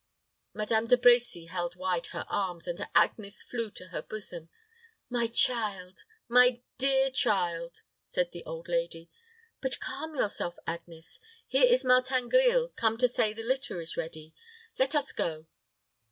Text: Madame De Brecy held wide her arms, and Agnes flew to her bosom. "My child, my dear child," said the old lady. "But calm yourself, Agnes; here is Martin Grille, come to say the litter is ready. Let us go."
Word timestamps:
Madame 0.55 0.87
De 0.87 0.97
Brecy 0.97 1.47
held 1.47 1.75
wide 1.75 2.07
her 2.07 2.25
arms, 2.27 2.67
and 2.67 2.87
Agnes 2.95 3.43
flew 3.43 3.69
to 3.69 3.89
her 3.89 4.01
bosom. 4.01 4.49
"My 5.11 5.27
child, 5.27 6.05
my 6.27 6.63
dear 6.79 7.11
child," 7.11 7.83
said 8.03 8.31
the 8.31 8.43
old 8.43 8.67
lady. 8.67 9.11
"But 9.61 9.79
calm 9.79 10.15
yourself, 10.15 10.57
Agnes; 10.65 11.19
here 11.45 11.71
is 11.71 11.83
Martin 11.85 12.29
Grille, 12.29 12.69
come 12.69 12.97
to 12.97 13.07
say 13.07 13.31
the 13.31 13.43
litter 13.43 13.79
is 13.79 13.95
ready. 13.95 14.33
Let 14.79 14.95
us 14.95 15.11
go." 15.11 15.45